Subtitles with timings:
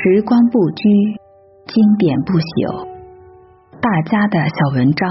[0.00, 0.88] 时光不居，
[1.66, 2.88] 经典不朽。
[3.78, 5.06] 大家的小文章，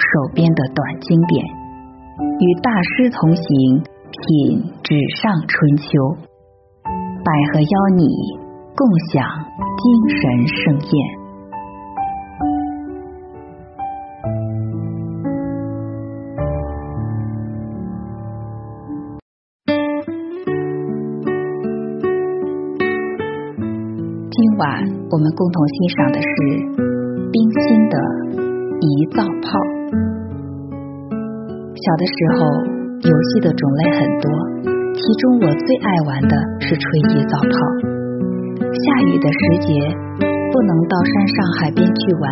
[0.00, 1.44] 手边的短经典，
[2.40, 3.44] 与大师同行，
[3.84, 5.86] 品纸上春秋。
[7.22, 8.08] 百合邀你
[8.74, 8.82] 共
[9.12, 9.22] 享
[9.76, 11.23] 精神盛宴。
[24.56, 24.66] 晚
[25.10, 26.28] 我们共同欣赏的是
[27.32, 27.36] 冰
[27.66, 27.98] 心的
[28.78, 29.48] 《遗灶炮》。
[31.74, 32.38] 小的时候，
[33.02, 34.30] 游戏的种类很多，
[34.94, 37.54] 其中我最爱玩的是吹遗灶炮。
[38.62, 39.70] 下雨的时节，
[40.22, 42.24] 不能到山上海边去玩，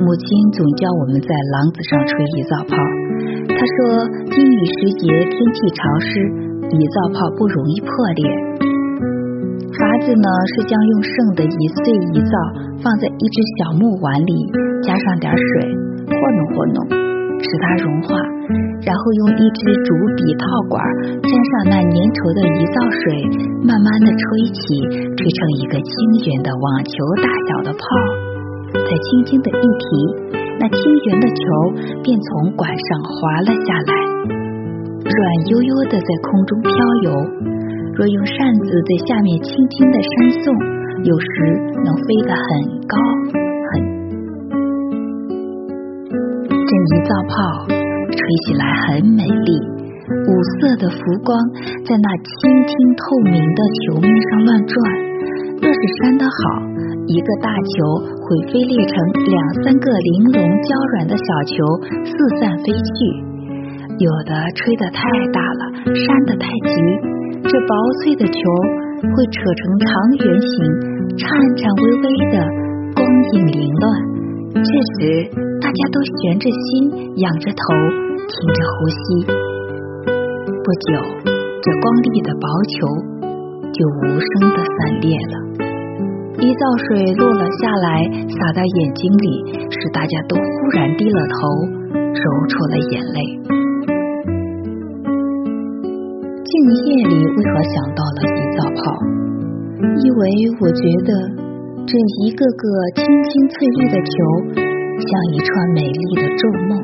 [0.00, 0.24] 母亲
[0.56, 2.80] 总教我们在廊子上吹遗灶炮。
[3.52, 6.08] 她说，阴雨时节天气潮湿，
[6.72, 8.51] 遗灶炮不容易破裂。
[9.72, 12.34] 法子呢是将用剩的一碎一灶
[12.84, 14.32] 放在一只小木碗里，
[14.82, 15.72] 加上点水，
[16.06, 16.78] 和弄和弄，
[17.40, 18.12] 使它融化，
[18.84, 20.76] 然后用一支竹笔套管
[21.24, 23.04] 沾上那粘稠的一灶水，
[23.64, 24.60] 慢慢的吹起，
[25.16, 25.90] 吹成一个轻
[26.28, 26.92] 圆的网球
[27.24, 27.82] 大小的泡，
[28.76, 29.86] 再轻轻的一提，
[30.60, 31.42] 那轻圆的球
[32.04, 33.92] 便从管上滑了下来，
[35.00, 36.70] 软悠悠的在空中飘
[37.08, 37.08] 游。
[37.94, 40.10] 若用扇子在下面轻轻的扇
[40.42, 40.56] 送，
[41.04, 41.26] 有时
[41.84, 42.48] 能飞得很
[42.88, 42.96] 高
[43.68, 43.70] 很。
[46.48, 49.60] 这一造炮吹起来很美丽，
[50.08, 51.36] 五色的浮光
[51.84, 54.72] 在那轻轻透明的球面上乱转。
[55.60, 56.32] 若是扇得好，
[57.06, 57.72] 一个大球
[58.08, 61.60] 会飞裂成两三个玲珑娇软的小球，
[62.08, 62.96] 四散飞去。
[63.98, 67.21] 有的吹得太大了，扇得太急。
[67.44, 68.38] 这薄脆的球
[69.02, 69.88] 会扯成长
[70.24, 70.54] 圆形，
[71.18, 71.26] 颤
[71.56, 72.36] 颤巍巍的，
[72.94, 73.84] 光影凌乱。
[74.54, 75.28] 这时，
[75.60, 77.62] 大家都悬着心，仰着头，
[78.28, 79.26] 听着呼吸。
[80.62, 81.02] 不久，
[81.62, 82.86] 这光丽的薄球
[83.72, 85.34] 就无声的散裂了。
[86.38, 91.38] 一灶水落了下来，洒到眼睛里，使大家都忽然低了头，
[91.92, 93.61] 揉出了眼泪。
[96.52, 98.80] 静夜里为何想到了洗澡泡？
[100.04, 100.20] 因为
[100.60, 101.10] 我觉得
[101.88, 104.12] 这一个个青青翠绿的球，
[105.00, 106.76] 像一串美丽的咒梦，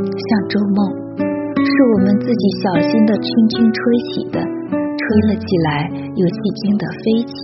[0.00, 0.88] 像咒梦，
[1.20, 7.34] 是我们自己小心的轻轻吹起的，吹了起来又轻轻的飞起，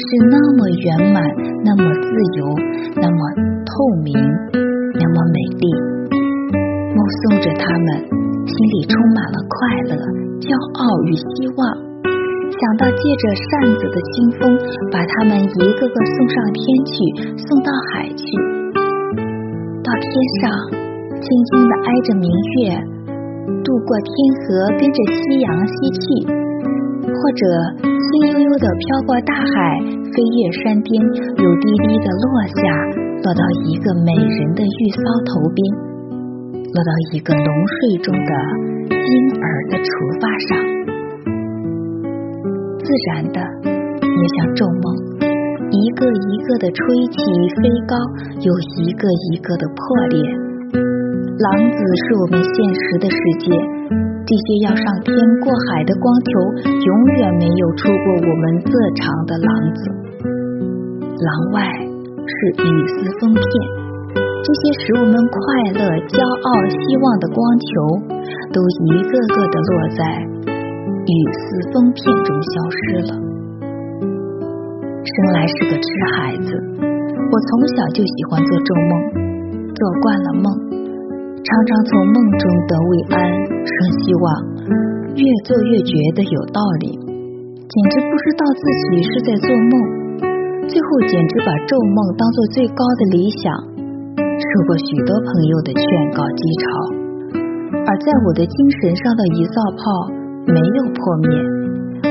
[0.00, 1.22] 是那么圆满，
[1.62, 2.08] 那么自
[2.40, 2.56] 由，
[2.96, 3.18] 那么
[3.68, 4.16] 透明，
[4.96, 5.91] 那么美丽。
[6.94, 8.22] 目送着他们。
[8.42, 9.54] 心里充满了快
[9.86, 9.94] 乐、
[10.42, 11.60] 骄傲与希望，
[12.50, 13.48] 想到借着扇
[13.78, 14.50] 子的清风，
[14.90, 16.92] 把他们一个个送上天去，
[17.38, 18.26] 送到海去。
[19.78, 20.10] 到天
[20.42, 20.50] 上，
[21.22, 22.26] 轻轻的挨着明
[22.58, 22.74] 月，
[23.62, 24.10] 渡过天
[24.42, 27.42] 河，跟着夕阳西去；或者
[27.86, 30.98] 轻悠悠的飘过大海，飞越山巅，
[31.38, 32.26] 又低低的落
[32.58, 32.60] 下，
[33.22, 35.91] 落到一个美人的玉搔头边。
[36.72, 38.32] 落到一个浓睡中的
[38.88, 39.12] 婴
[39.42, 40.56] 儿的雏发上，
[42.80, 43.38] 自然的
[44.00, 44.84] 也像咒梦，
[45.68, 46.80] 一个一个的吹
[47.12, 47.20] 起
[47.60, 47.92] 飞高，
[48.40, 48.48] 又
[48.80, 49.76] 一个一个的破
[50.08, 50.16] 裂。
[51.36, 53.52] 狼子是我们现实的世界，
[54.24, 55.12] 这些要上天
[55.44, 59.80] 过海的光球，永远没有出过我们这长的廊子。
[61.20, 61.68] 廊外
[62.24, 63.81] 是雨丝风片。
[64.42, 65.38] 这些使我们快
[65.78, 67.70] 乐、骄傲、希望的光球，
[68.50, 68.58] 都
[68.90, 73.10] 一个个的落在雨丝风片中消失了。
[74.98, 75.86] 生来是个痴
[76.18, 78.92] 孩子，我从小就喜欢做咒梦，
[79.78, 80.46] 做惯了梦，
[81.38, 83.70] 常常从梦中得慰安、生
[84.02, 84.26] 希望，
[85.14, 93.71] 越做越觉得有道理，简直不知道自己是在做梦，最后简直把咒梦当做最高的理想。
[94.38, 95.84] 受过许多朋友的劝
[96.16, 96.64] 告讥嘲，
[97.84, 99.82] 而在我的精神上的一灶炮
[100.48, 101.30] 没有破灭，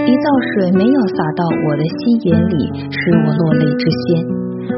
[0.05, 2.55] 一灶水没有洒到我的心眼里，
[2.89, 4.25] 使我落泪之先。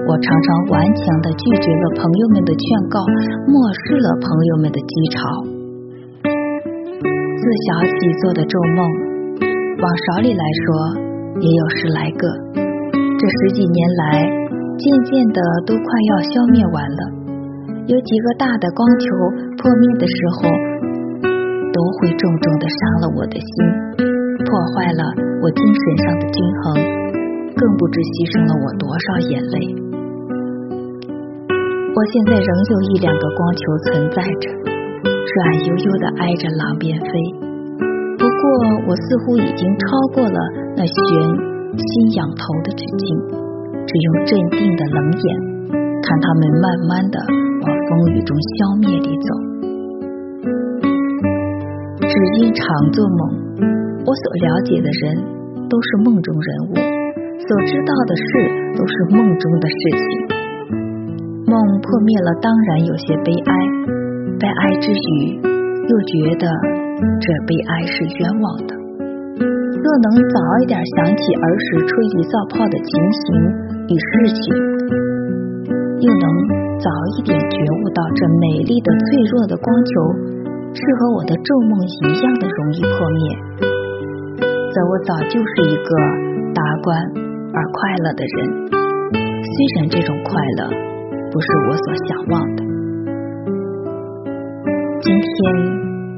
[0.03, 2.99] 我常常顽强的拒绝了朋友们的劝告，
[3.47, 3.55] 漠
[3.85, 5.19] 视了朋友们的讥嘲。
[6.23, 8.79] 自小起做的咒梦，
[9.79, 10.65] 往少里来说
[11.39, 12.23] 也有十来个，
[12.95, 14.27] 这十几年来，
[14.79, 17.22] 渐渐的都快要消灭完了。
[17.85, 19.05] 有几个大的光球
[19.59, 20.47] 破灭的时候，
[21.75, 23.55] 都会重重的伤了我的心，
[24.47, 25.03] 破坏了
[25.43, 26.79] 我精神上的均衡。
[27.53, 29.57] 更不知牺牲了我多少眼泪。
[31.91, 34.45] 我现在仍有一两个光球存在着，
[35.03, 37.11] 软悠悠的挨着廊边飞。
[38.15, 38.43] 不过
[38.87, 39.83] 我似乎已经超
[40.15, 40.39] 过了
[40.79, 40.95] 那悬
[41.75, 43.07] 心仰头的直径，
[43.85, 45.25] 只用镇定的冷眼
[45.99, 47.19] 看它们慢慢的
[47.63, 49.27] 往风雨中消灭地走。
[52.03, 53.21] 只因常做梦，
[54.05, 55.03] 我所了解的人
[55.69, 56.73] 都是梦中人物。
[57.43, 58.25] 所知道的事
[58.77, 60.05] 都是梦中的事情，
[61.43, 63.51] 梦破灭了，当然有些悲哀。
[64.39, 66.47] 悲哀之余，又觉得
[67.19, 68.71] 这悲哀是冤枉的。
[69.83, 73.25] 若能早一点想起儿时吹一造炮的情形
[73.91, 74.55] 与事情，
[75.99, 76.32] 又能
[76.83, 79.91] 早一点觉悟到这美丽的脆弱的光球
[80.75, 83.23] 是和我的咒梦一样的容易破灭，
[84.67, 85.89] 则我早就是一个
[86.53, 86.99] 达观。
[87.55, 88.35] 而快乐的人，
[89.13, 90.67] 虽然这种快乐
[91.31, 92.63] 不是我所向往的。
[94.99, 95.31] 今天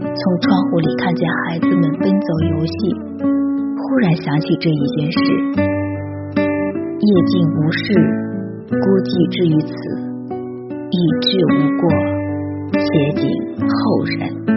[0.01, 5.19] 从窗户里看见孩子们奔走游戏，忽然想起这一件事。
[6.39, 7.83] 夜静无事，
[8.71, 9.73] 孤寂至于此，
[10.91, 11.89] 以至无过，
[12.71, 12.81] 且
[13.21, 13.23] 景
[13.67, 14.54] 后人。